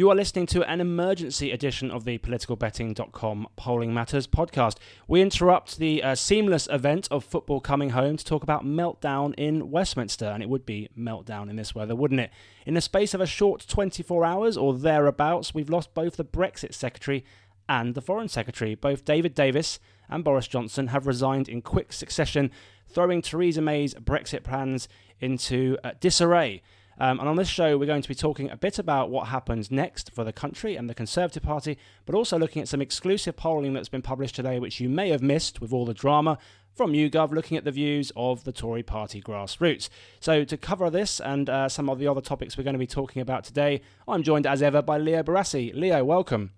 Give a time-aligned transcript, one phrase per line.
[0.00, 4.78] You are listening to an emergency edition of the politicalbetting.com Polling Matters podcast.
[5.06, 9.70] We interrupt the uh, seamless event of football coming home to talk about meltdown in
[9.70, 12.30] Westminster, and it would be meltdown in this weather, wouldn't it?
[12.64, 16.72] In the space of a short 24 hours or thereabouts, we've lost both the Brexit
[16.72, 17.22] Secretary
[17.68, 18.74] and the Foreign Secretary.
[18.74, 22.50] Both David Davis and Boris Johnson have resigned in quick succession,
[22.88, 24.88] throwing Theresa May's Brexit plans
[25.20, 26.62] into uh, disarray.
[27.00, 29.70] Um, and on this show, we're going to be talking a bit about what happens
[29.70, 33.72] next for the country and the Conservative Party, but also looking at some exclusive polling
[33.72, 36.36] that's been published today, which you may have missed with all the drama
[36.74, 39.88] from YouGov, looking at the views of the Tory party grassroots.
[40.20, 42.86] So, to cover this and uh, some of the other topics we're going to be
[42.86, 45.74] talking about today, I'm joined as ever by Leo Barasi.
[45.74, 46.50] Leo, welcome.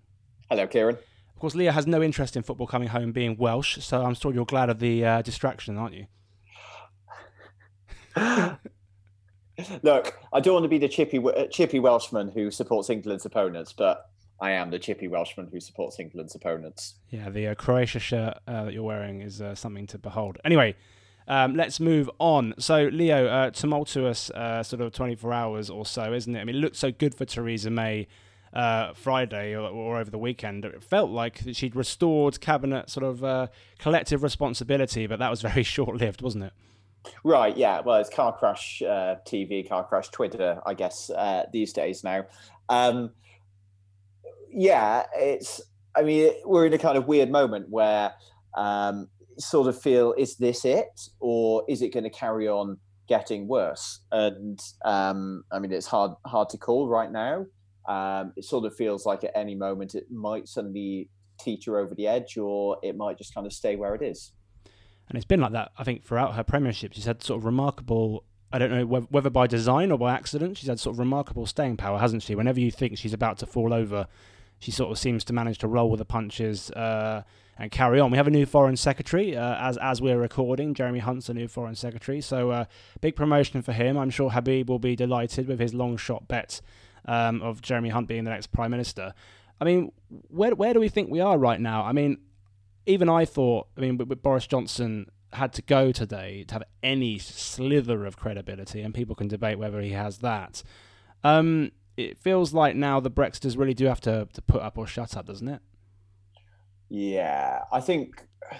[0.50, 0.98] Hello, Keiran.
[0.98, 4.34] Of course, Leo has no interest in football coming home being Welsh, so I'm sure
[4.34, 6.06] you're glad of the uh, distraction, aren't you?
[9.82, 13.72] Look, I don't want to be the chippy uh, chippy Welshman who supports England's opponents,
[13.72, 14.08] but
[14.40, 16.94] I am the chippy Welshman who supports England's opponents.
[17.10, 20.38] Yeah, the uh, Croatia shirt uh, that you're wearing is uh, something to behold.
[20.44, 20.74] Anyway,
[21.28, 22.54] um, let's move on.
[22.58, 26.40] So, Leo, uh, tumultuous uh, sort of 24 hours or so, isn't it?
[26.40, 28.08] I mean, it looked so good for Theresa May.
[28.94, 34.22] Friday or, or, over the weekend, it felt like she'd restored cabinet sort of collective
[34.22, 36.52] responsibility, but that was very short lived, wasn't it?
[37.24, 37.80] Right, yeah.
[37.80, 42.24] Well, it's car crash uh, TV, car crash Twitter, I guess, uh, these days now.
[42.68, 43.10] Um,
[44.50, 45.60] yeah, it's,
[45.96, 48.12] I mean, we're in a kind of weird moment where
[48.56, 51.08] um, sort of feel, is this it?
[51.20, 52.78] Or is it going to carry on
[53.08, 54.00] getting worse?
[54.10, 57.46] And um, I mean, it's hard, hard to call right now.
[57.88, 61.08] Um, it sort of feels like at any moment it might suddenly
[61.40, 64.32] teeter over the edge or it might just kind of stay where it is
[65.12, 65.72] and it's been like that.
[65.76, 68.24] I think throughout her premiership, she's had sort of remarkable.
[68.50, 71.76] I don't know whether by design or by accident, she's had sort of remarkable staying
[71.76, 72.34] power, hasn't she?
[72.34, 74.06] Whenever you think she's about to fall over,
[74.58, 77.24] she sort of seems to manage to roll with the punches uh,
[77.58, 78.10] and carry on.
[78.10, 80.72] We have a new foreign secretary uh, as as we're recording.
[80.72, 82.64] Jeremy Hunt's a new foreign secretary, so uh,
[83.02, 83.98] big promotion for him.
[83.98, 86.62] I'm sure Habib will be delighted with his long shot bet
[87.04, 89.12] um, of Jeremy Hunt being the next prime minister.
[89.60, 89.92] I mean,
[90.28, 91.82] where where do we think we are right now?
[91.82, 92.16] I mean,
[92.86, 98.04] even I thought, I mean, Boris Johnson had to go today to have any slither
[98.04, 100.62] of credibility, and people can debate whether he has that.
[101.24, 104.86] Um, it feels like now the Brexiters really do have to, to put up or
[104.86, 105.60] shut up, doesn't it?
[106.88, 108.22] Yeah, I think.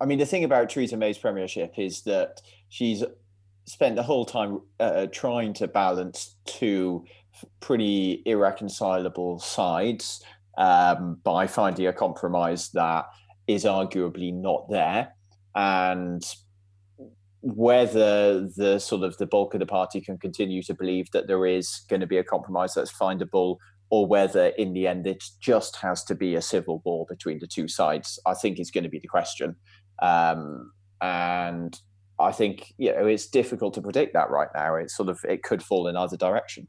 [0.00, 3.02] I mean, the thing about Theresa May's premiership is that she's
[3.64, 7.04] spent the whole time uh, trying to balance two
[7.58, 10.22] pretty irreconcilable sides
[10.56, 13.06] um, by finding a compromise that
[13.48, 15.14] is arguably not there.
[15.56, 16.22] And
[17.40, 21.46] whether the sort of the bulk of the party can continue to believe that there
[21.46, 23.56] is going to be a compromise that's findable
[23.90, 27.46] or whether in the end it just has to be a civil war between the
[27.46, 29.56] two sides i think is going to be the question.
[30.00, 31.80] Um, and
[32.18, 34.74] i think you know it's difficult to predict that right now.
[34.74, 36.66] It's sort of it could fall in either direction.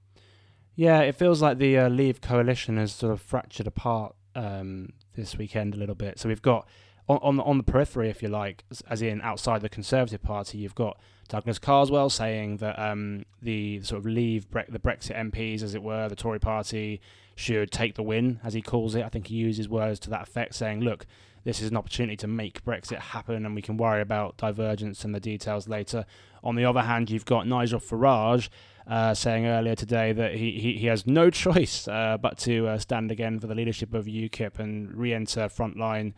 [0.76, 5.38] Yeah it feels like the uh, leave coalition has sort of fractured apart um, this
[5.38, 6.20] weekend a little bit.
[6.20, 6.68] So we've got
[7.08, 10.76] on on, on the periphery, if you like, as in outside the Conservative Party, you've
[10.76, 10.98] got
[11.28, 15.84] Douglas Carswell saying that um, the sort of leave bre- the Brexit MPs, as it
[15.84, 17.02] were, the Tory Party
[17.36, 19.04] should take the win, as he calls it.
[19.04, 21.06] I think he uses words to that effect, saying, "Look,
[21.44, 25.14] this is an opportunity to make Brexit happen, and we can worry about divergence and
[25.14, 26.06] the details later."
[26.44, 28.50] On the other hand, you've got Nigel Farage
[28.90, 32.78] uh, saying earlier today that he, he, he has no choice uh, but to uh,
[32.78, 36.14] stand again for the leadership of UKIP and re-enter frontline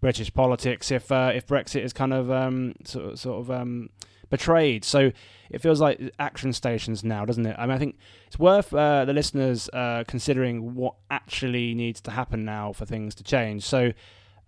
[0.00, 3.90] British politics if uh, if Brexit is kind of um, sort, sort of um,
[4.30, 4.84] betrayed.
[4.84, 5.10] So
[5.50, 7.56] it feels like action stations now, doesn't it?
[7.58, 12.10] I mean, I think it's worth uh, the listeners uh, considering what actually needs to
[12.10, 13.64] happen now for things to change.
[13.64, 13.92] So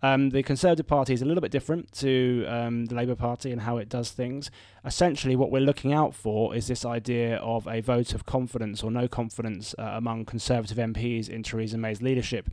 [0.03, 3.61] um, the Conservative Party is a little bit different to um, the Labour Party and
[3.61, 4.51] how it does things.
[4.85, 8.91] Essentially, what we're looking out for is this idea of a vote of confidence or
[8.91, 12.49] no confidence uh, among Conservative MPs in Theresa May's leadership.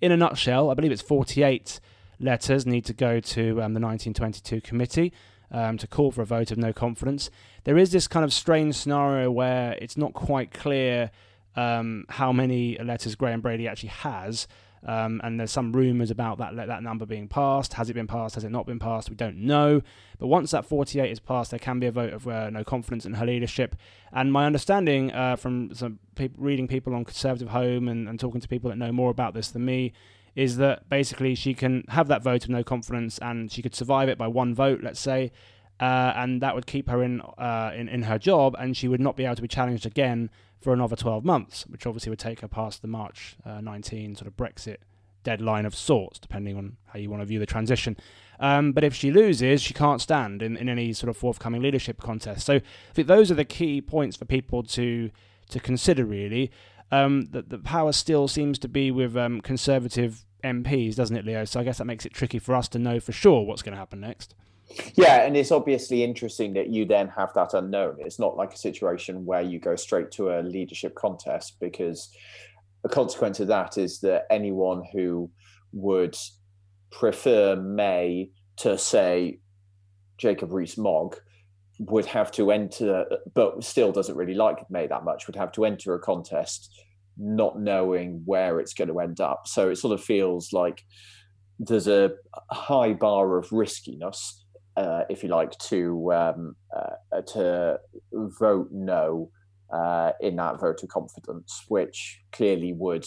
[0.00, 1.80] In a nutshell, I believe it's 48
[2.20, 5.12] letters need to go to um, the 1922 committee
[5.50, 7.30] um, to call for a vote of no confidence.
[7.64, 11.10] There is this kind of strange scenario where it's not quite clear
[11.56, 14.46] um, how many letters Graham Brady actually has.
[14.84, 17.74] Um, and there's some rumours about that that number being passed.
[17.74, 18.34] Has it been passed?
[18.34, 19.10] Has it not been passed?
[19.10, 19.80] We don't know.
[20.18, 23.06] But once that 48 is passed, there can be a vote of uh, no confidence
[23.06, 23.76] in her leadership.
[24.12, 26.00] And my understanding uh, from some
[26.36, 29.50] reading people on Conservative Home and, and talking to people that know more about this
[29.50, 29.92] than me
[30.34, 34.08] is that basically she can have that vote of no confidence and she could survive
[34.08, 35.30] it by one vote, let's say,
[35.78, 39.00] uh, and that would keep her in, uh, in in her job, and she would
[39.00, 40.30] not be able to be challenged again
[40.62, 44.26] for another 12 months, which obviously would take her past the March uh, 19 sort
[44.26, 44.78] of Brexit
[45.22, 47.96] deadline of sorts, depending on how you want to view the transition.
[48.40, 52.00] Um, but if she loses, she can't stand in, in any sort of forthcoming leadership
[52.00, 52.44] contest.
[52.44, 55.10] So I think those are the key points for people to
[55.50, 56.04] to consider.
[56.04, 56.50] Really,
[56.90, 61.44] um, that the power still seems to be with um, Conservative MPs, doesn't it, Leo?
[61.44, 63.74] So I guess that makes it tricky for us to know for sure what's going
[63.74, 64.34] to happen next.
[64.96, 67.96] Yeah, and it's obviously interesting that you then have that unknown.
[67.98, 72.10] It's not like a situation where you go straight to a leadership contest because
[72.84, 75.30] a consequence of that is that anyone who
[75.72, 76.16] would
[76.90, 79.38] prefer May to say
[80.18, 81.16] Jacob Rees-Mogg
[81.78, 85.64] would have to enter, but still doesn't really like May that much, would have to
[85.64, 86.70] enter a contest
[87.16, 89.46] not knowing where it's going to end up.
[89.46, 90.82] So it sort of feels like
[91.58, 92.12] there's a
[92.50, 94.41] high bar of riskiness
[94.76, 97.78] uh, if you like, to um, uh, to
[98.12, 99.30] vote no
[99.72, 103.04] uh, in that vote of confidence, which clearly would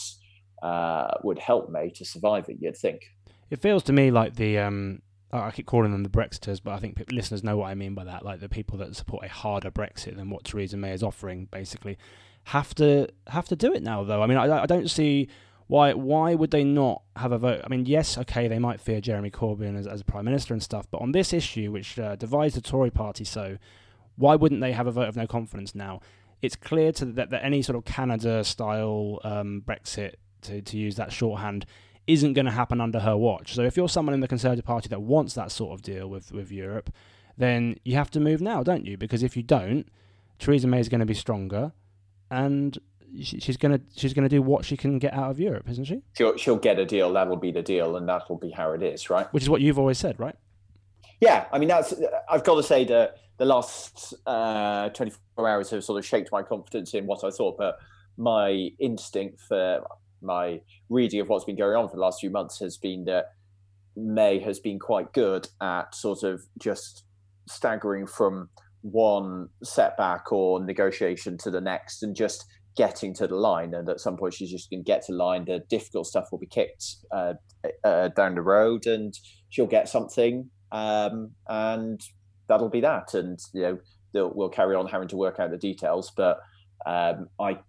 [0.63, 2.57] uh, would help May to survive it.
[2.59, 3.01] You'd think.
[3.49, 5.01] It feels to me like the um,
[5.31, 8.03] I keep calling them the Brexiters, but I think listeners know what I mean by
[8.05, 8.23] that.
[8.23, 11.97] Like the people that support a harder Brexit than what Theresa May is offering, basically,
[12.45, 14.03] have to have to do it now.
[14.03, 15.29] Though I mean, I, I don't see
[15.67, 17.61] why why would they not have a vote?
[17.63, 20.87] I mean, yes, okay, they might fear Jeremy Corbyn as, as prime minister and stuff,
[20.91, 23.57] but on this issue, which uh, divides the Tory party so,
[24.15, 26.01] why wouldn't they have a vote of no confidence now?
[26.41, 30.95] It's clear to that, that any sort of Canada style um, Brexit, to, to use
[30.95, 31.65] that shorthand,
[32.05, 33.55] isn't going to happen under her watch.
[33.55, 36.31] So if you're someone in the Conservative Party that wants that sort of deal with,
[36.31, 36.91] with Europe,
[37.37, 38.97] then you have to move now, don't you?
[38.97, 39.87] Because if you don't,
[40.37, 41.71] Theresa May is going to be stronger,
[42.29, 42.77] and
[43.21, 46.01] she's gonna she's gonna do what she can get out of Europe, isn't she?
[46.13, 47.11] She'll she'll get a deal.
[47.13, 49.31] That'll be the deal, and that will be how it is, right?
[49.33, 50.35] Which is what you've always said, right?
[51.21, 51.93] Yeah, I mean that's.
[52.29, 56.43] I've got to say that the last uh, 24 hours have sort of shaped my
[56.43, 57.77] confidence in what I thought, but
[58.17, 59.81] my instinct for
[60.21, 63.33] my reading of what's been going on for the last few months has been that
[63.95, 67.03] May has been quite good at sort of just
[67.47, 68.49] staggering from
[68.81, 73.99] one setback or negotiation to the next and just getting to the line, and at
[73.99, 75.45] some point she's just going to get to line.
[75.45, 77.33] The difficult stuff will be kicked uh,
[77.83, 79.13] uh, down the road, and
[79.49, 82.01] she'll get something, um, and
[82.47, 83.13] that'll be that.
[83.13, 83.79] And you
[84.13, 86.11] know, we'll carry on having to work out the details.
[86.15, 86.39] But
[86.85, 87.59] um, I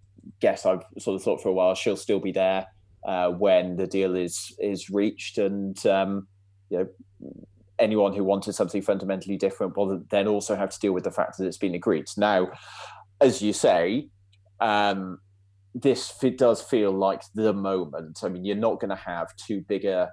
[0.41, 2.67] guess I've sort of thought for a while she'll still be there
[3.07, 6.29] uh, when the deal is is reached, and um,
[6.71, 6.89] you know.
[7.79, 11.37] Anyone who wanted something fundamentally different will then also have to deal with the fact
[11.37, 12.07] that it's been agreed.
[12.17, 12.49] Now,
[13.21, 14.09] as you say,
[14.61, 15.19] um,
[15.75, 18.21] this it does feel like the moment.
[18.23, 20.09] I mean, you're not going to have two bigger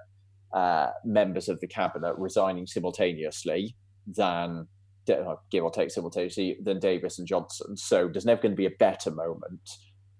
[0.52, 3.76] uh, members of the cabinet resigning simultaneously
[4.06, 4.68] than
[5.06, 7.76] give or take simultaneously than Davis and Johnson.
[7.76, 9.68] So there's never going to be a better moment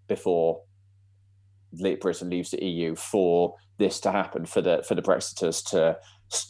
[0.08, 0.60] before
[2.00, 5.96] Britain leaves the EU for this to happen for the for the Brexiters to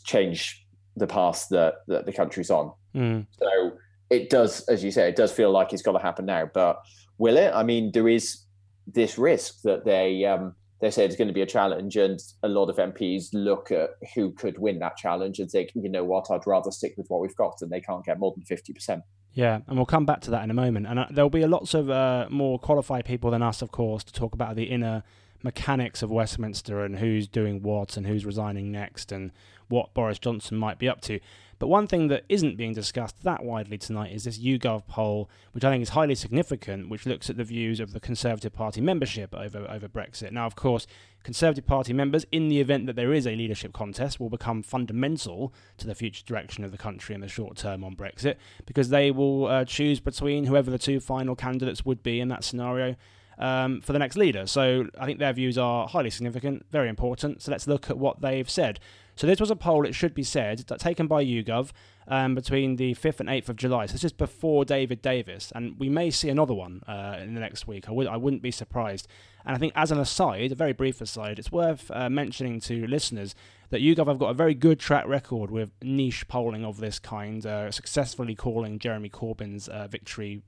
[0.04, 0.64] change
[0.96, 2.72] the path that, that the country's on.
[2.94, 3.26] Mm.
[3.40, 3.72] So
[4.10, 6.48] it does, as you say, it does feel like it's got to happen now.
[6.52, 6.78] But
[7.18, 7.52] will it?
[7.54, 8.44] I mean, there is
[8.86, 12.48] this risk that they um, they say it's going to be a challenge, and a
[12.48, 16.30] lot of MPs look at who could win that challenge and think, you know what,
[16.30, 19.02] I'd rather stick with what we've got, and they can't get more than fifty percent.
[19.32, 20.86] Yeah, and we'll come back to that in a moment.
[20.86, 24.12] And uh, there'll be lots of uh, more qualified people than us, of course, to
[24.12, 25.02] talk about the inner
[25.44, 29.30] mechanics of Westminster and who's doing what and who's resigning next and
[29.68, 31.20] what Boris Johnson might be up to.
[31.58, 35.64] But one thing that isn't being discussed that widely tonight is this YouGov poll, which
[35.64, 39.34] I think is highly significant, which looks at the views of the Conservative Party membership
[39.34, 40.32] over, over Brexit.
[40.32, 40.86] Now, of course,
[41.22, 45.54] Conservative Party members, in the event that there is a leadership contest, will become fundamental
[45.78, 48.36] to the future direction of the country in the short term on Brexit,
[48.66, 52.44] because they will uh, choose between whoever the two final candidates would be in that
[52.44, 52.96] scenario.
[53.36, 54.46] Um, for the next leader.
[54.46, 57.42] So I think their views are highly significant, very important.
[57.42, 58.78] So let's look at what they've said.
[59.16, 61.70] So this was a poll, it should be said, taken by YouGov
[62.08, 63.86] um, between the 5th and 8th of July.
[63.86, 67.40] So this is before David Davis, and we may see another one uh, in the
[67.40, 67.88] next week.
[67.88, 69.06] I, would, I wouldn't be surprised.
[69.44, 72.86] And I think as an aside, a very brief aside, it's worth uh, mentioning to
[72.88, 73.36] listeners
[73.70, 77.44] that YouGov have got a very good track record with niche polling of this kind,
[77.46, 80.42] uh, successfully calling Jeremy Corbyn's uh, victory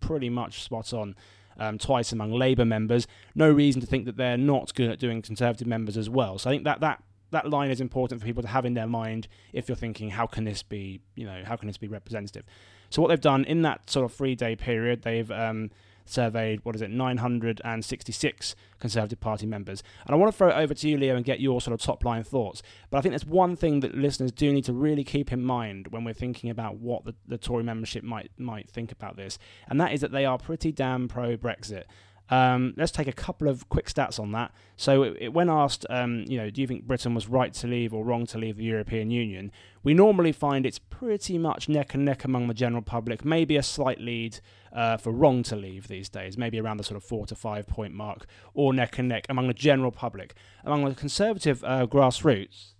[0.00, 1.16] pretty much spot on.
[1.58, 3.06] Um, twice among Labour members.
[3.34, 6.38] No reason to think that they're not good at doing Conservative members as well.
[6.38, 8.86] So I think that that that line is important for people to have in their
[8.86, 12.44] mind if you're thinking how can this be you know how can this be representative
[12.90, 15.70] so what they've done in that sort of three day period they've um,
[16.04, 19.82] surveyed, what is it, 966 Conservative Party members.
[20.06, 21.80] And I want to throw it over to you, Leo, and get your sort of
[21.80, 22.62] top line thoughts.
[22.90, 25.88] But I think there's one thing that listeners do need to really keep in mind
[25.88, 29.80] when we're thinking about what the, the Tory membership might might think about this, and
[29.80, 31.84] that is that they are pretty damn pro Brexit.
[32.30, 34.52] Um, let's take a couple of quick stats on that.
[34.76, 37.66] So, it, it, when asked, um, you know, do you think Britain was right to
[37.66, 39.52] leave or wrong to leave the European Union?
[39.84, 43.24] We normally find it's pretty much neck and neck among the general public.
[43.24, 44.38] Maybe a slight lead
[44.72, 47.66] uh, for wrong to leave these days, maybe around the sort of four to five
[47.66, 50.34] point mark, or neck and neck among the general public.
[50.64, 52.74] Among the conservative uh, grassroots,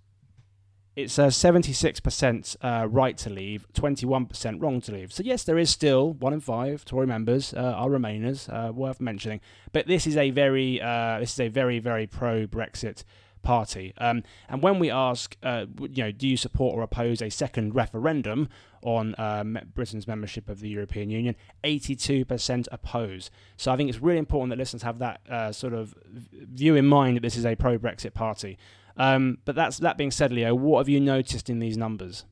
[0.94, 5.10] it's a 76% uh, right to leave, 21% wrong to leave.
[5.12, 9.00] So yes, there is still one in five Tory members uh, are Remainers, uh, worth
[9.00, 9.40] mentioning.
[9.72, 13.04] But this is a very, uh, this is a very, very pro Brexit
[13.42, 13.92] party.
[13.98, 17.74] Um, and when we ask, uh, you know, do you support or oppose a second
[17.74, 18.48] referendum
[18.82, 19.44] on uh,
[19.74, 21.36] Britain's membership of the European Union?
[21.64, 23.30] 82% oppose.
[23.56, 25.94] So I think it's really important that listeners have that sort of
[26.32, 28.58] view in mind that this is a pro Brexit party.
[28.96, 32.24] Um, but that's that being said, Leo, what have you noticed in these numbers?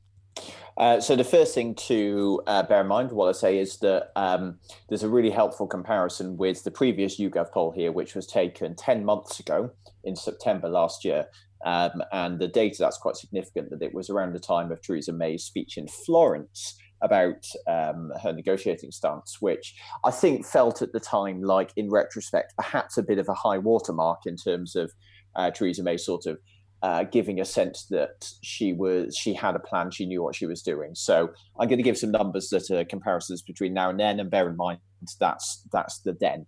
[0.77, 4.11] Uh, so the first thing to uh, bear in mind, what I say is that
[4.15, 8.75] um, there's a really helpful comparison with the previous YouGov poll here, which was taken
[8.75, 9.71] 10 months ago
[10.03, 11.25] in September last year.
[11.65, 15.13] Um, and the data that's quite significant that it was around the time of Theresa
[15.13, 20.99] May's speech in Florence about um, her negotiating stance, which I think felt at the
[20.99, 24.91] time like, in retrospect, perhaps a bit of a high watermark in terms of
[25.35, 26.37] uh, Theresa May sort of
[26.83, 30.47] uh, giving a sense that she was she had a plan, she knew what she
[30.47, 30.95] was doing.
[30.95, 31.29] So
[31.59, 34.49] I'm going to give some numbers that are comparisons between now and then, and bear
[34.49, 34.79] in mind
[35.19, 36.45] that's that's the then.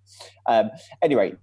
[0.48, 0.70] Um,
[1.02, 1.34] anyway,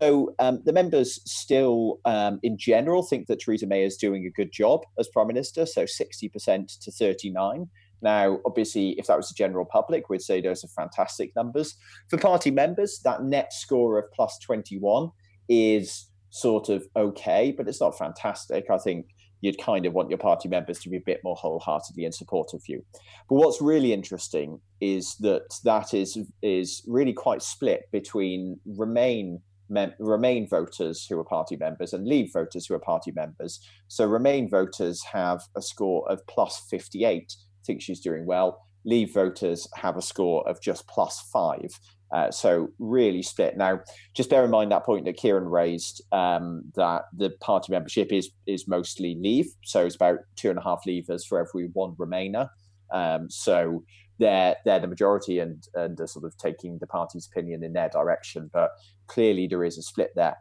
[0.00, 4.30] so um, the members still, um, in general, think that Theresa May is doing a
[4.30, 5.66] good job as prime minister.
[5.66, 7.68] So 60% to 39.
[8.02, 11.76] Now, obviously, if that was the general public, we'd say those are fantastic numbers.
[12.08, 15.10] For party members, that net score of plus 21
[15.50, 18.70] is sort of okay, but it's not fantastic.
[18.70, 19.06] I think
[19.42, 22.54] you'd kind of want your party members to be a bit more wholeheartedly in support
[22.54, 22.84] of you.
[23.28, 29.94] But what's really interesting is that that is is really quite split between Remain mem-
[29.98, 33.60] Remain voters who are party members and Leave voters who are party members.
[33.88, 37.34] So Remain voters have a score of plus 58,
[37.66, 38.66] think she's doing well.
[38.84, 41.70] Leave voters have a score of just plus five.
[42.12, 43.56] Uh, so really split.
[43.56, 43.80] Now,
[44.16, 48.30] just bear in mind that point that Keiran raised um, that the party membership is
[48.48, 52.48] is mostly leave, so it's about two and a half leavers for every one Remainer.
[52.92, 53.84] Um, so
[54.20, 57.88] they're they're the majority and and are sort of taking the party's opinion in their
[57.88, 58.48] direction.
[58.52, 58.70] But
[59.08, 60.36] clearly there is a split there.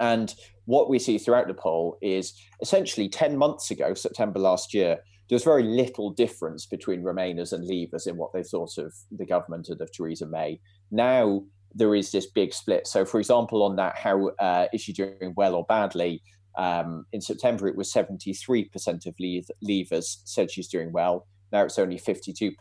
[0.00, 4.98] And what we see throughout the poll is essentially 10 months ago, September last year,
[5.28, 9.68] there's very little difference between Remainers and Leavers in what they thought of the government
[9.68, 10.60] and of Theresa May.
[10.90, 12.86] Now there is this big split.
[12.86, 16.22] So, for example, on that, how uh, is she doing well or badly?
[16.58, 21.26] Um, in September, it was 73% of leave- Leavers said she's doing well.
[21.52, 22.54] Now it's only 52%.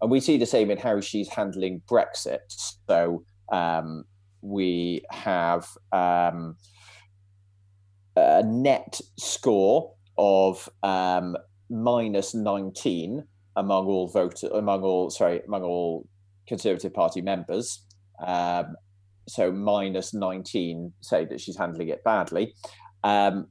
[0.00, 2.38] And we see the same in how she's handling Brexit.
[2.88, 4.04] So um,
[4.42, 6.56] we have um,
[8.16, 11.36] a net score of um,
[11.68, 13.24] minus 19
[13.56, 16.06] among all voters, among all, sorry, among all
[16.46, 17.84] Conservative Party members.
[18.24, 18.76] Um,
[19.28, 22.54] so minus 19 say that she's handling it badly.
[23.04, 23.48] Um,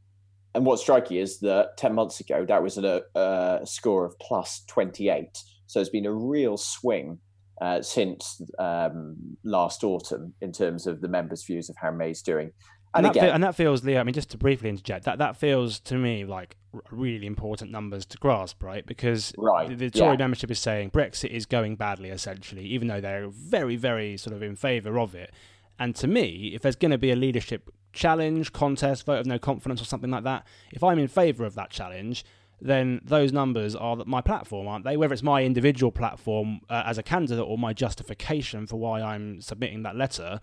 [0.58, 4.64] and what's striking is that 10 months ago, that was a, a score of plus
[4.68, 5.38] 28.
[5.68, 7.20] So it's been a real swing
[7.62, 12.54] uh, since um, last autumn in terms of the members' views of how May's doing.
[12.96, 14.00] And, and, that, again, and that feels, Leo.
[14.00, 16.58] I mean, just to briefly interject, that that feels to me like
[16.90, 18.84] really important numbers to grasp, right?
[18.84, 20.18] Because right, the, the Tory yeah.
[20.18, 24.42] membership is saying Brexit is going badly, essentially, even though they're very, very sort of
[24.42, 25.32] in favour of it.
[25.78, 29.38] And to me, if there's going to be a leadership challenge, contest, vote of no
[29.38, 32.24] confidence, or something like that, if I'm in favour of that challenge,
[32.62, 34.96] then those numbers are my platform, aren't they?
[34.96, 39.42] Whether it's my individual platform uh, as a candidate or my justification for why I'm
[39.42, 40.40] submitting that letter,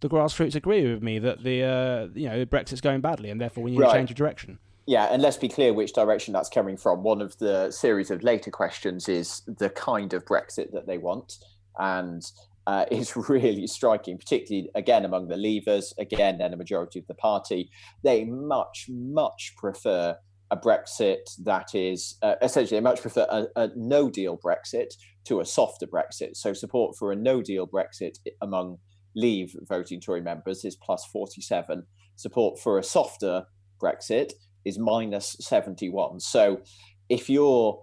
[0.00, 3.64] the grassroots agree with me that the uh, you know Brexit's going badly, and therefore
[3.64, 3.92] we need right.
[3.92, 4.58] to change of direction.
[4.86, 7.02] Yeah, and let's be clear which direction that's coming from.
[7.02, 11.38] One of the series of later questions is the kind of Brexit that they want,
[11.78, 12.22] and
[12.66, 17.14] uh, it's really striking, particularly again among the Leavers, again, and a majority of the
[17.14, 17.70] party.
[18.02, 20.16] They much, much prefer
[20.50, 24.94] a Brexit that is uh, essentially, they much prefer a, a no deal Brexit
[25.24, 26.36] to a softer Brexit.
[26.36, 28.78] So, support for a no deal Brexit among
[29.16, 31.84] leave voting Tory members is plus 47.
[32.16, 33.44] Support for a softer
[33.82, 34.32] Brexit
[34.64, 36.20] is minus 71.
[36.20, 36.60] So
[37.08, 37.82] if you're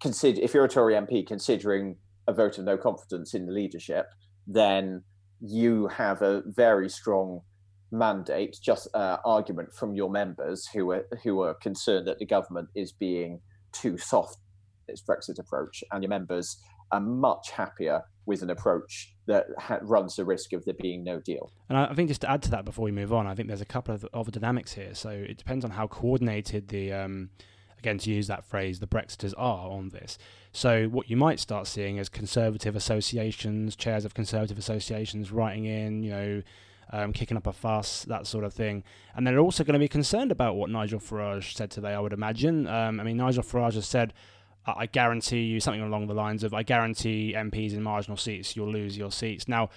[0.00, 1.96] consider if you're a Tory MP considering
[2.26, 4.06] a vote of no confidence in the leadership,
[4.46, 5.02] then
[5.40, 7.40] you have a very strong
[7.90, 12.68] mandate, just uh, argument from your members who are who are concerned that the government
[12.74, 13.40] is being
[13.72, 14.38] too soft
[14.88, 16.60] in its Brexit approach, and your members
[16.92, 21.20] are much happier with an approach that ha- runs the risk of there being no
[21.20, 21.50] deal.
[21.68, 23.60] And I think just to add to that before we move on, I think there's
[23.60, 24.94] a couple of, of dynamics here.
[24.94, 27.30] So it depends on how coordinated the, um,
[27.78, 30.18] again to use that phrase, the Brexiters are on this.
[30.52, 36.02] So what you might start seeing is conservative associations, chairs of conservative associations writing in,
[36.02, 36.42] you know,
[36.92, 38.84] um, kicking up a fuss, that sort of thing.
[39.16, 42.12] And they're also going to be concerned about what Nigel Farage said today, I would
[42.12, 42.66] imagine.
[42.66, 44.12] Um, I mean, Nigel Farage has said,
[44.66, 48.72] I guarantee you something along the lines of, I guarantee MPs in marginal seats, you'll
[48.72, 49.46] lose your seats.
[49.46, 49.68] Now,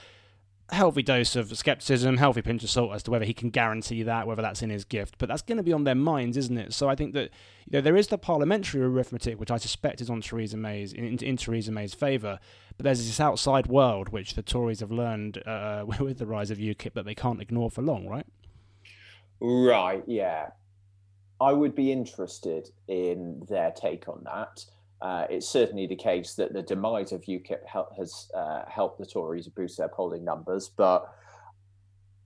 [0.70, 4.28] healthy dose of skepticism, healthy pinch of salt as to whether he can guarantee that,
[4.28, 5.16] whether that's in his gift.
[5.18, 6.74] But that's going to be on their minds, isn't it?
[6.74, 7.32] So I think that
[7.66, 11.18] you know there is the parliamentary arithmetic, which I suspect is on Theresa May's in,
[11.20, 12.40] in Theresa May's favour.
[12.76, 16.58] But there's this outside world which the Tories have learned uh, with the rise of
[16.58, 18.26] UKIP that they can't ignore for long, right?
[19.40, 20.04] Right.
[20.08, 20.50] Yeah.
[21.40, 24.66] I would be interested in their take on that.
[25.02, 27.60] Uh, it's certainly the case that the demise of UKIP
[27.98, 31.14] has uh, helped the Tories boost their polling numbers, but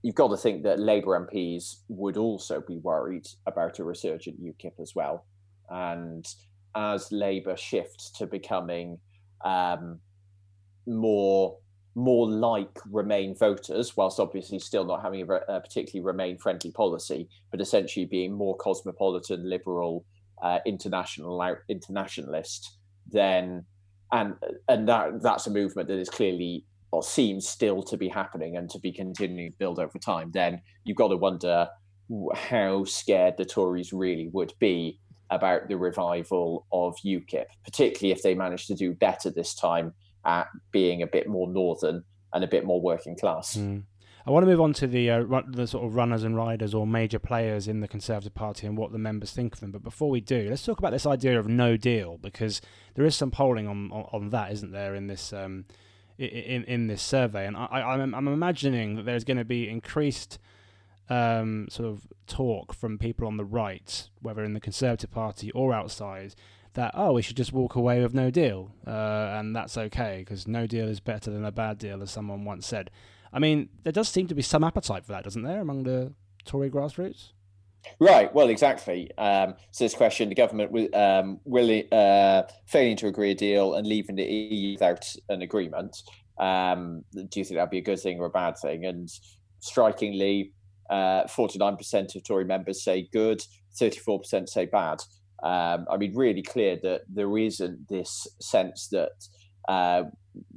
[0.02, 4.80] you've got to think that Labour MPs would also be worried about a resurgent UKIP
[4.80, 5.26] as well.
[5.68, 6.26] And
[6.74, 8.98] as Labour shifts to becoming
[9.44, 10.00] um,
[10.86, 11.58] more
[11.94, 17.28] more like Remain voters, whilst obviously still not having a, a particularly Remain friendly policy,
[17.50, 20.04] but essentially being more cosmopolitan, liberal,
[20.42, 22.76] uh, international internationalist,
[23.10, 23.64] then
[24.12, 24.34] and
[24.68, 28.68] and that that's a movement that is clearly or seems still to be happening and
[28.68, 30.30] to be continuing to build over time.
[30.32, 31.68] Then you've got to wonder
[32.34, 38.34] how scared the Tories really would be about the revival of UKIP, particularly if they
[38.34, 39.94] manage to do better this time
[40.26, 43.56] at being a bit more northern and a bit more working class.
[43.56, 43.84] Mm.
[44.24, 46.86] I want to move on to the uh, the sort of runners and riders or
[46.86, 49.72] major players in the Conservative Party and what the members think of them.
[49.72, 52.60] But before we do, let's talk about this idea of no deal because
[52.94, 55.64] there is some polling on on, on that, isn't there, in this um,
[56.18, 57.46] in in this survey?
[57.46, 60.38] And I, I I'm, I'm imagining that there's going to be increased
[61.08, 65.74] um, sort of talk from people on the right, whether in the Conservative Party or
[65.74, 66.36] outside,
[66.74, 70.46] that oh we should just walk away with no deal uh, and that's okay because
[70.46, 72.88] no deal is better than a bad deal, as someone once said.
[73.32, 76.12] I mean, there does seem to be some appetite for that, doesn't there, among the
[76.44, 77.30] Tory grassroots?
[77.98, 78.32] Right.
[78.32, 79.10] Well, exactly.
[79.18, 83.86] Um, so this question: the government um, will uh, failing to agree a deal and
[83.86, 85.96] leaving the EU without an agreement.
[86.38, 88.84] Um, do you think that'd be a good thing or a bad thing?
[88.84, 89.08] And
[89.60, 90.52] strikingly,
[90.90, 93.42] uh, forty-nine percent of Tory members say good,
[93.78, 95.00] thirty-four percent say bad.
[95.42, 99.10] Um, I mean, really clear that there isn't this sense that
[99.68, 100.04] uh,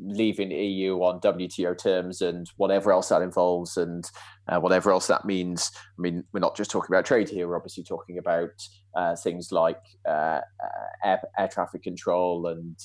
[0.02, 4.10] leaving the EU on WTO terms and whatever else that involves and
[4.48, 5.72] uh, whatever else that means.
[5.76, 8.52] I mean, we're not just talking about trade here, we're obviously talking about
[8.96, 10.42] uh, things like uh, uh
[11.04, 12.78] air, air, traffic control and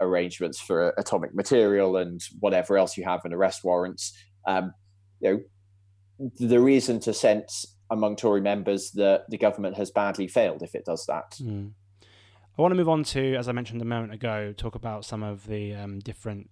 [0.00, 4.12] arrangements for atomic material and whatever else you have in arrest warrants.
[4.46, 4.74] Um,
[5.20, 5.30] you
[6.18, 10.74] know, there isn't a sense among Tory members that the government has badly failed if
[10.74, 11.32] it does that.
[11.40, 11.72] Mm.
[12.58, 15.22] I want to move on to, as I mentioned a moment ago, talk about some
[15.22, 16.50] of the um, different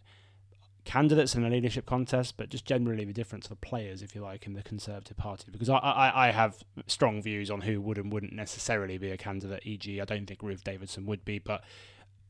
[0.84, 4.46] candidates in the leadership contest, but just generally the difference of players, if you like,
[4.46, 5.50] in the Conservative Party.
[5.50, 9.18] Because I, I, I have strong views on who would and wouldn't necessarily be a
[9.18, 9.60] candidate.
[9.64, 11.62] E.g., I don't think Ruth Davidson would be, but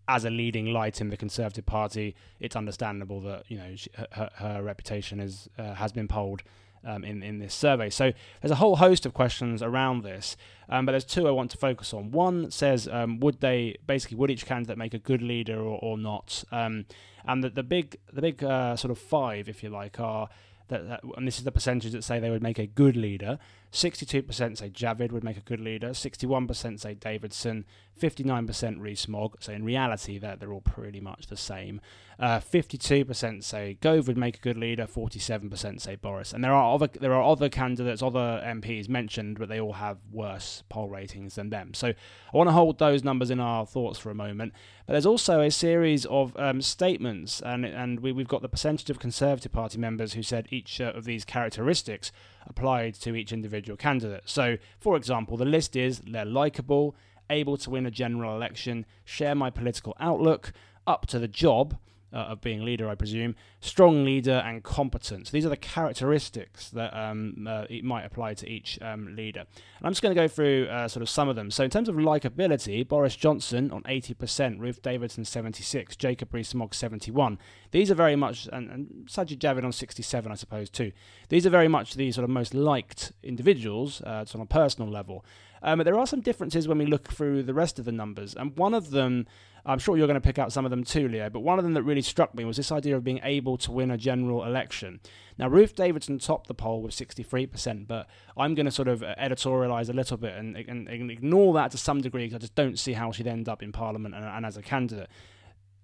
[0.09, 4.31] as a leading light in the Conservative Party, it's understandable that you know she, her,
[4.37, 6.43] her reputation is uh, has been polled
[6.89, 7.91] um, in, in this survey.
[7.91, 10.37] So there's a whole host of questions around this,
[10.69, 12.11] um, but there's two I want to focus on.
[12.11, 15.99] One says, um, would they basically would each candidate make a good leader or, or
[15.99, 16.45] not?
[16.51, 16.87] Um,
[17.25, 20.29] and the, the big the big uh, sort of five, if you like, are
[20.69, 23.39] that, that, and this is the percentage that say they would make a good leader.
[23.73, 25.91] 62% say Javid would make a good leader.
[25.91, 27.65] 61% say Davidson.
[28.01, 29.37] 59% Rees-Mogg.
[29.41, 31.81] So in reality, they're, they're all pretty much the same.
[32.21, 34.87] Uh, 52% say Gove would make a good leader.
[34.87, 36.33] 47% say Boris.
[36.33, 39.99] And there are other there are other candidates, other MPs mentioned, but they all have
[40.11, 41.75] worse poll ratings than them.
[41.75, 44.53] So I want to hold those numbers in our thoughts for a moment.
[44.87, 48.91] But there's also a series of um, statements, and and we, have got the percentage
[48.91, 52.11] of Conservative Party members who said each uh, of these characteristics
[52.49, 54.23] applied to each individual candidate.
[54.25, 56.97] So, for example, the list is they're likable,
[57.31, 60.53] able to win a general election, share my political outlook,
[60.85, 61.79] up to the job,
[62.13, 63.35] uh, of being leader, I presume.
[63.61, 65.31] Strong leader and competence.
[65.31, 69.41] These are the characteristics that um, uh, it might apply to each um, leader.
[69.41, 71.51] And I'm just going to go through uh, sort of some of them.
[71.51, 77.39] So in terms of likability, Boris Johnson on 80%, Ruth Davidson 76, Jacob Rees-Mogg 71.
[77.71, 80.93] These are very much, and, and Sajid Javid on 67, I suppose too.
[81.29, 85.25] These are very much the sort of most liked individuals, uh, on a personal level.
[85.63, 88.35] Um, but there are some differences when we look through the rest of the numbers,
[88.35, 89.27] and one of them
[89.69, 91.29] I'm sure you're going to pick out some of them too, Leo.
[91.29, 93.71] But one of them that really struck me was this idea of being able to
[93.71, 95.01] win a general election.
[95.37, 99.91] Now, Ruth Davidson topped the poll with 63%, but I'm going to sort of editorialise
[99.91, 102.79] a little bit and, and, and, ignore that to some degree because I just don't
[102.79, 105.11] see how she'd end up in Parliament and, and as a candidate.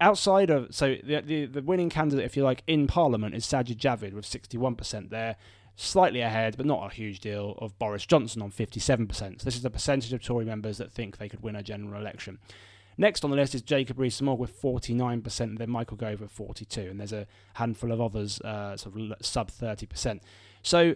[0.01, 3.77] Outside of, so the, the, the winning candidate, if you like, in Parliament is Sajid
[3.77, 5.37] Javid with 61% there
[5.77, 9.15] slightly ahead, but not a huge deal, of Boris Johnson on 57%.
[9.15, 12.01] So this is the percentage of Tory members that think they could win a general
[12.01, 12.39] election.
[12.97, 16.81] Next on the list is Jacob Rees-Mogg with 49%, and then Michael Gove with 42,
[16.81, 20.21] and there's a handful of others uh, sort of sub 30%.
[20.63, 20.95] So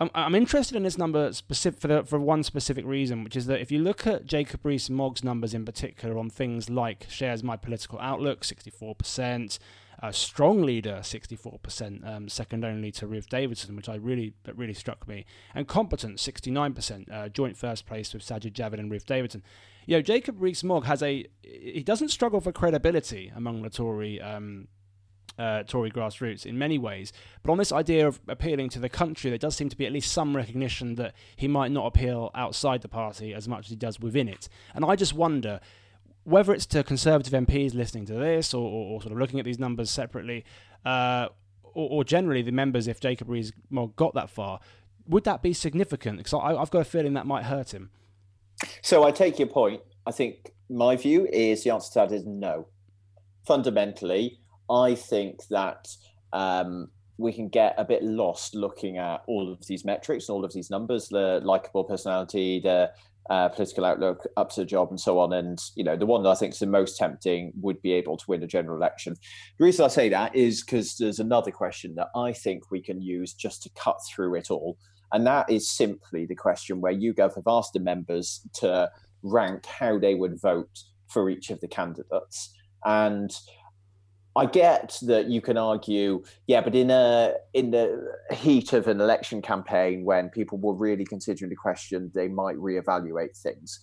[0.00, 3.46] I'm, I'm interested in this number specific for, the, for one specific reason, which is
[3.46, 7.56] that if you look at Jacob Rees-Mogg's numbers in particular on things like shares my
[7.56, 9.58] political outlook, 64%,
[10.00, 14.74] a strong leader, 64%, um, second only to Ruth Davidson, which I really that really
[14.74, 19.42] struck me, and competent, 69%, uh, joint first place with Sajid Javid and Ruth Davidson
[19.88, 24.68] you know, Jacob Rees-Mogg has a he doesn't struggle for credibility among the Tory um,
[25.38, 27.10] uh, Tory grassroots in many ways.
[27.42, 29.92] But on this idea of appealing to the country, there does seem to be at
[29.92, 33.76] least some recognition that he might not appeal outside the party as much as he
[33.76, 34.50] does within it.
[34.74, 35.58] And I just wonder
[36.28, 39.46] whether it's to Conservative MPs listening to this or, or, or sort of looking at
[39.46, 40.44] these numbers separately,
[40.84, 41.28] uh,
[41.62, 44.60] or, or, generally the members, if Jacob Rees-Mogg got that far,
[45.06, 46.18] would that be significant?
[46.18, 47.90] Because I've got a feeling that might hurt him.
[48.82, 49.80] So I take your point.
[50.06, 52.66] I think my view is the answer to that is no.
[53.46, 54.38] Fundamentally,
[54.68, 55.88] I think that
[56.34, 60.44] um, we can get a bit lost looking at all of these metrics and all
[60.44, 62.90] of these numbers, the likable personality, the
[63.30, 65.32] uh, political outlook, up to the job, and so on.
[65.32, 68.16] And you know, the one that I think is the most tempting would be able
[68.16, 69.14] to win a general election.
[69.58, 73.02] The reason I say that is because there's another question that I think we can
[73.02, 74.78] use just to cut through it all,
[75.12, 78.90] and that is simply the question where YouGov have asked the members to
[79.22, 82.54] rank how they would vote for each of the candidates.
[82.84, 83.34] And
[84.36, 89.00] I get that you can argue, yeah, but in a in the heat of an
[89.00, 93.80] election campaign when people were really considering the question, they might reevaluate things.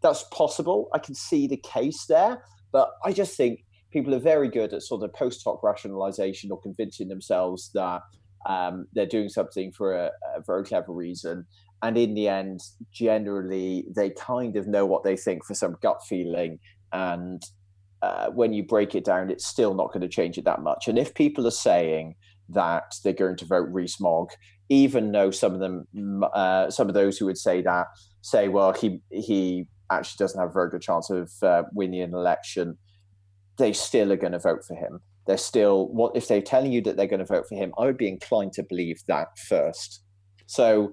[0.00, 0.88] That's possible.
[0.94, 4.82] I can see the case there, but I just think people are very good at
[4.82, 8.02] sort of post hoc rationalization or convincing themselves that
[8.46, 11.46] um, they're doing something for a, a, very clever reason.
[11.82, 12.60] And in the end,
[12.92, 16.58] generally, they kind of know what they think for some gut feeling.
[16.92, 17.42] And
[18.02, 20.88] uh, when you break it down, it's still not going to change it that much.
[20.88, 22.14] And if people are saying
[22.50, 24.30] that they're going to vote Rees-Mogg,
[24.68, 27.86] even though some of them, uh, some of those who would say that,
[28.22, 32.14] say, well, he he actually doesn't have a very good chance of uh, winning an
[32.14, 32.76] election,
[33.56, 36.80] they still are going to vote for him they're still what if they're telling you
[36.80, 40.02] that they're going to vote for him i would be inclined to believe that first
[40.46, 40.92] so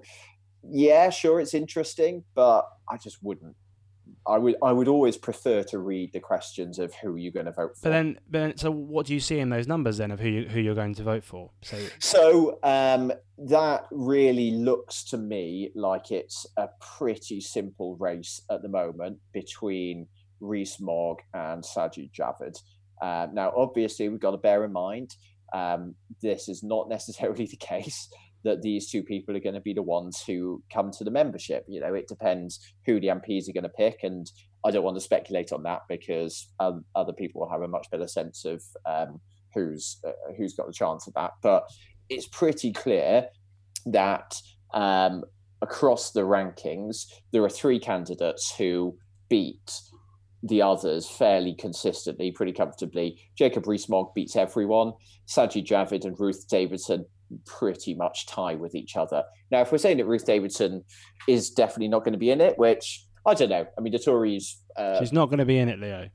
[0.70, 3.56] yeah sure it's interesting but i just wouldn't
[4.28, 7.52] I would I would always prefer to read the questions of who you're going to
[7.52, 7.82] vote for.
[7.84, 10.28] But then, but then, so what do you see in those numbers then of who
[10.28, 11.50] you, who you're going to vote for?
[11.62, 18.62] So, so um, that really looks to me like it's a pretty simple race at
[18.62, 20.06] the moment between
[20.40, 22.58] Rees-Mogg and Sajid Javid.
[23.00, 25.16] Uh, now, obviously, we've got to bear in mind
[25.52, 28.08] um, this is not necessarily the case
[28.44, 31.64] that these two people are going to be the ones who come to the membership.
[31.68, 34.30] You know, it depends who the MPs are going to pick, and
[34.64, 38.06] I don't want to speculate on that because other people will have a much better
[38.06, 39.20] sense of um,
[39.54, 41.32] who's uh, who's got the chance of that.
[41.42, 41.64] But
[42.08, 43.26] it's pretty clear
[43.86, 44.36] that
[44.74, 45.24] um,
[45.62, 48.96] across the rankings, there are three candidates who
[49.28, 49.80] beat
[50.42, 53.18] the others fairly consistently, pretty comfortably.
[53.36, 54.92] Jacob Rees-Mogg beats everyone.
[55.26, 57.06] Sajid Javid and Ruth Davidson
[57.44, 59.24] pretty much tie with each other.
[59.50, 60.84] Now, if we're saying that Ruth Davidson
[61.28, 63.66] is definitely not going to be in it, which I don't know.
[63.76, 64.62] I mean, the Tories.
[64.76, 66.08] Uh, She's not going to be in it, Leo.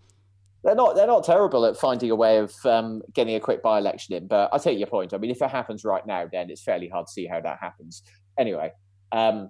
[0.64, 0.96] They're not.
[0.96, 4.28] They're not terrible at finding a way of um, getting a quick by-election in.
[4.28, 5.14] But I take your point.
[5.14, 7.58] I mean, if it happens right now, then it's fairly hard to see how that
[7.60, 8.04] happens.
[8.38, 8.72] Anyway,
[9.12, 9.50] um,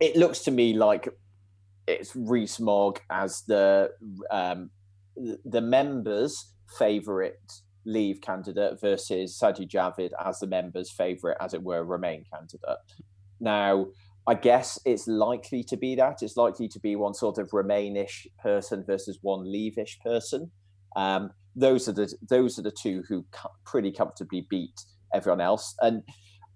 [0.00, 1.08] it looks to me like
[1.86, 3.90] it's Rees-Mogg as the
[4.30, 4.70] um,
[5.44, 7.34] the members' favourite
[7.86, 12.78] Leave candidate versus Sajid Javid as the members' favourite, as it were, Remain candidate.
[13.40, 13.86] Now,
[14.26, 16.22] I guess it's likely to be that.
[16.22, 20.50] It's likely to be one sort of Remainish person versus one Leavish person.
[20.96, 23.24] Um, those are the those are the two who
[23.64, 25.74] pretty comfortably beat everyone else.
[25.80, 26.02] And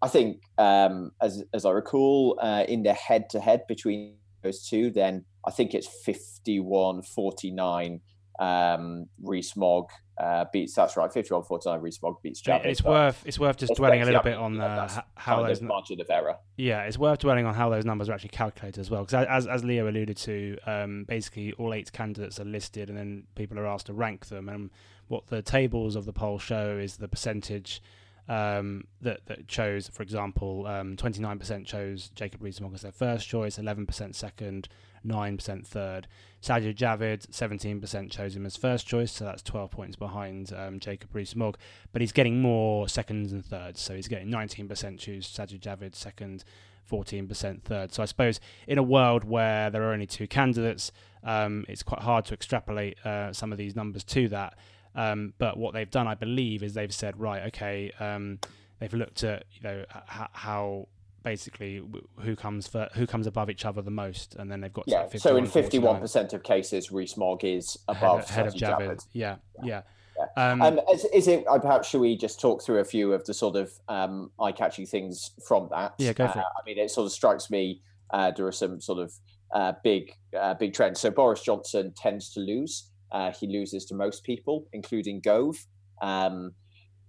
[0.02, 4.66] I think, um, as as I recall, uh, in the head to head between those
[4.66, 8.00] two, then I think it's 51 49
[8.40, 9.90] um, Rees-Mogg
[10.20, 10.74] uh, beats.
[10.74, 12.66] That's right, 51 49 Rees-Mogg beats Javid.
[12.66, 16.11] It's worth it's worth just dwelling a little bit on the, how those margin of
[16.11, 16.37] error.
[16.56, 19.04] Yeah, it's worth dwelling on how those numbers are actually calculated as well.
[19.04, 23.24] Because as as Leo alluded to, um, basically all eight candidates are listed, and then
[23.35, 24.48] people are asked to rank them.
[24.48, 24.70] And
[25.09, 27.83] what the tables of the poll show is the percentage
[28.30, 33.58] um, that that chose, for example, um, 29% chose Jacob Rees-Mogg as their first choice,
[33.58, 34.68] 11% second,
[35.04, 36.06] 9% third.
[36.40, 41.12] Sajid Javid, 17% chose him as first choice, so that's 12 points behind um, Jacob
[41.12, 41.58] Rees-Mogg.
[41.92, 46.44] But he's getting more seconds and thirds, so he's getting 19% choose Sajid Javid second,
[46.88, 47.92] 14% third.
[47.92, 48.38] So I suppose
[48.68, 50.92] in a world where there are only two candidates,
[51.24, 54.56] um, it's quite hard to extrapolate uh, some of these numbers to that.
[54.94, 58.38] Um, but what they've done, I believe, is they've said, right, okay, um,
[58.79, 60.88] they've looked at you know h- how
[61.22, 61.83] basically
[62.20, 65.07] who comes for, who comes above each other the most, and then they've got yeah.
[65.16, 69.07] So in fifty-one percent of cases, Rees-Mogg is above head, of, head of Javid.
[69.12, 69.83] Yeah, yeah.
[69.83, 69.83] yeah.
[70.37, 71.46] Um, um, is, is, it?
[71.46, 74.87] Uh, perhaps should we just talk through a few of the sort of um, eye-catching
[74.87, 75.94] things from that?
[75.98, 76.46] Yeah, go for uh, it.
[76.46, 77.81] I mean, it sort of strikes me
[78.12, 79.12] uh, there are some sort of
[79.55, 81.00] uh, big, uh, big trends.
[81.00, 82.89] So Boris Johnson tends to lose.
[83.12, 85.57] Uh, he loses to most people, including Gove.
[86.03, 86.53] Um,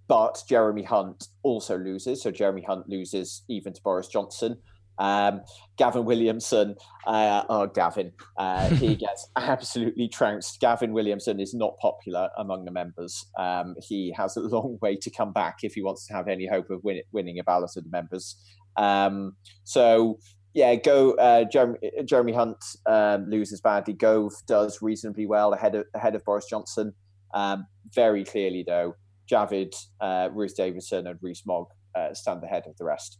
[0.08, 2.22] but Jeremy Hunt also loses.
[2.22, 4.58] So Jeremy Hunt loses even to Boris Johnson.
[4.98, 5.40] Um,
[5.78, 10.60] Gavin Williamson, uh, oh, Gavin, uh, he gets absolutely trounced.
[10.60, 13.26] Gavin Williamson is not popular among the members.
[13.38, 16.46] Um, he has a long way to come back if he wants to have any
[16.46, 18.36] hope of win- winning a ballot of the members.
[18.76, 20.18] Um, so
[20.54, 21.12] yeah, go.
[21.12, 23.94] Uh, Jeremy, Jeremy Hunt um, loses badly.
[23.94, 26.92] Gove does reasonably well ahead of ahead of Boris Johnson.
[27.34, 28.94] Um, very clearly, though,
[29.30, 33.18] Javid, uh, Ruth Davidson, and Rees-Mogg uh, stand ahead of the rest.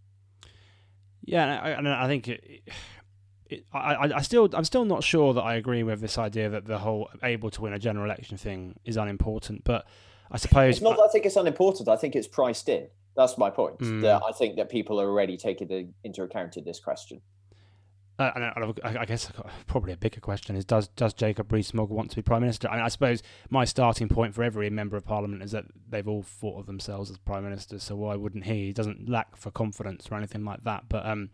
[1.24, 2.62] Yeah, and I, I think it,
[3.48, 6.66] it, I, I still I'm still not sure that I agree with this idea that
[6.66, 9.64] the whole able to win a general election thing is unimportant.
[9.64, 9.86] But
[10.30, 10.98] I suppose it's not.
[10.98, 11.88] I, I think it's unimportant.
[11.88, 12.88] I think it's priced in.
[13.16, 13.78] That's my point.
[13.78, 14.02] Mm.
[14.02, 17.20] That I think that people are already taking into account in this question.
[18.18, 19.32] Uh, and I, guess
[19.66, 22.68] probably a bigger question is: Does does Jacob Rees-Mogg want to be prime minister?
[22.68, 26.06] I, mean, I suppose my starting point for every member of parliament is that they've
[26.06, 27.78] all thought of themselves as prime minister.
[27.78, 28.66] So why wouldn't he?
[28.66, 30.84] He doesn't lack for confidence or anything like that.
[30.88, 31.30] But um,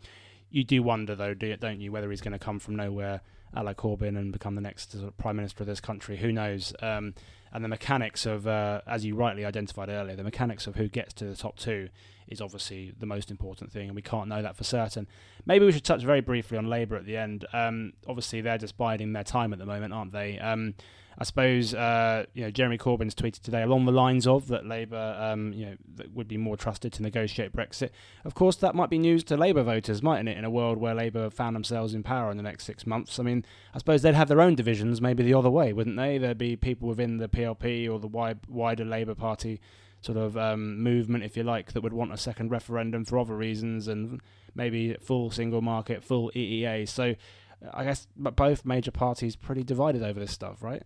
[0.50, 3.22] you do wonder, though, don't you, whether he's going to come from nowhere,
[3.60, 6.16] like Corbyn, and become the next sort of prime minister of this country?
[6.16, 6.72] Who knows?
[6.80, 7.14] Um,
[7.52, 11.14] and the mechanics of, uh, as you rightly identified earlier, the mechanics of who gets
[11.14, 11.88] to the top two
[12.28, 15.06] is obviously the most important thing, and we can't know that for certain.
[15.46, 17.46] Maybe we should touch very briefly on Labour at the end.
[17.52, 20.38] Um, obviously, they're just biding their time at the moment, aren't they?
[20.38, 20.74] Um,
[21.20, 25.16] I suppose uh, you know Jeremy Corbyn's tweeted today along the lines of that Labour,
[25.18, 25.76] um, you know,
[26.14, 27.90] would be more trusted to negotiate Brexit.
[28.24, 30.38] Of course, that might be news to Labour voters, mightn't it?
[30.38, 33.24] In a world where Labour found themselves in power in the next six months, I
[33.24, 36.18] mean, I suppose they'd have their own divisions, maybe the other way, wouldn't they?
[36.18, 39.60] There'd be people within the PLP or the wide, wider Labour Party
[40.00, 43.36] sort of um, movement, if you like, that would want a second referendum for other
[43.36, 44.20] reasons, and
[44.54, 46.88] maybe full single market, full EEA.
[46.88, 47.14] So,
[47.72, 50.82] I guess both major parties pretty divided over this stuff, right?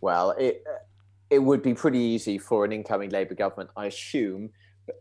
[0.00, 0.64] Well, it
[1.30, 4.50] it would be pretty easy for an incoming Labour government, I assume,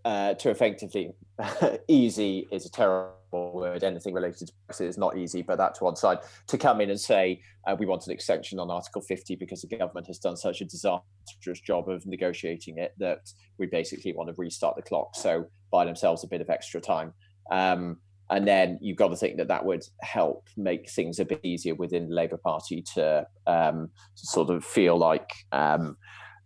[0.04, 1.13] uh, to effectively
[1.88, 3.13] easy is a terrible
[3.54, 3.84] word.
[3.84, 6.89] Anything related to Brexit is not easy, but that to one side to come in
[6.89, 10.36] and say uh, we want an extension on Article 50 because the government has done
[10.36, 15.15] such a disastrous job of negotiating it that we basically want to restart the clock.
[15.15, 17.13] So buy themselves a bit of extra time.
[17.52, 17.97] Um,
[18.30, 21.76] and then you've got to think that that would help make things a bit easier
[21.76, 25.95] within the Labour Party to um, sort of feel like um,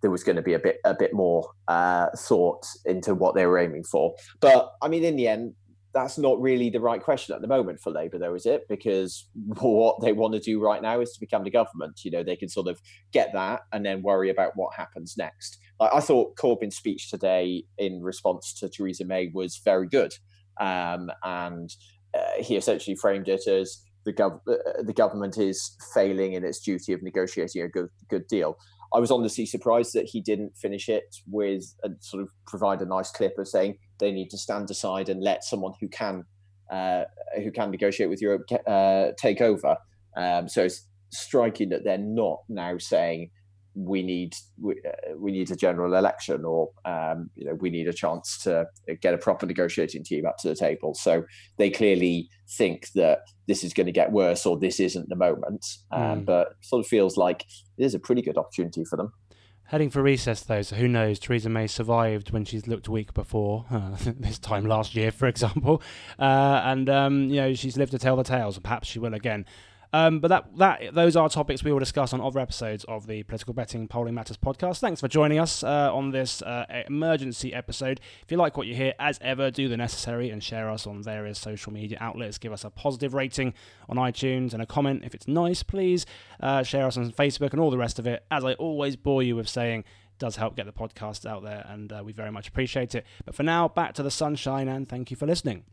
[0.02, 3.46] there was going to be a bit a bit more uh, thought into what they
[3.46, 4.16] were aiming for.
[4.40, 5.54] But I mean, in the end,
[5.94, 8.68] that's not really the right question at the moment for Labour, though, is it?
[8.70, 12.02] Because what they want to do right now is to become the government.
[12.04, 12.80] You know, they can sort of
[13.12, 15.58] get that and then worry about what happens next.
[15.80, 20.14] Like, I thought Corbyn's speech today in response to Theresa May was very good.
[20.60, 21.74] Um, and
[22.14, 26.60] uh, he essentially framed it as the, gov- uh, the government is failing in its
[26.60, 28.58] duty of negotiating a good good deal.
[28.94, 32.86] I was honestly surprised that he didn't finish it with a sort of provide a
[32.86, 36.26] nice clip of saying they need to stand aside and let someone who can
[36.72, 37.04] uh,
[37.36, 39.78] who can negotiate with Europe uh, take over.
[40.16, 43.32] Um, so it's striking that they're not now saying
[43.74, 47.88] we need we, uh, we need a general election or um, you know we need
[47.88, 48.66] a chance to
[49.02, 51.24] get a proper negotiating team up to the table so
[51.58, 55.66] they clearly think that this is going to get worse or this isn't the moment
[55.92, 56.26] um, mm.
[56.26, 57.46] but sort of feels like
[57.78, 59.12] it is a pretty good opportunity for them
[59.72, 61.18] Heading for recess, though, so who knows?
[61.18, 65.82] Theresa May survived when she's looked weak before, uh, this time last year, for example.
[66.20, 69.14] Uh, and, um, you know, she's lived to tell the tales, and perhaps she will
[69.14, 69.46] again.
[69.94, 73.24] Um, but that that those are topics we will discuss on other episodes of the
[73.24, 74.80] Political Betting Polling Matters podcast.
[74.80, 78.00] Thanks for joining us uh, on this uh, emergency episode.
[78.24, 81.04] If you like what you hear, as ever, do the necessary and share us on
[81.04, 82.38] various social media outlets.
[82.38, 83.54] Give us a positive rating
[83.90, 86.06] on iTunes and a comment if it's nice, please.
[86.40, 88.24] Uh, share us on Facebook and all the rest of it.
[88.32, 89.84] As I always bore you with saying,
[90.20, 93.06] does help get the podcast out there, and uh, we very much appreciate it.
[93.26, 95.66] But for now, back to the sunshine, and thank you for listening.